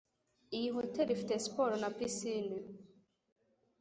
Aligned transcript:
Iyi 0.57 0.69
hoteri 0.77 1.09
ifite 1.13 1.33
siporo 1.45 1.73
na 1.81 1.89
pisine. 1.97 2.57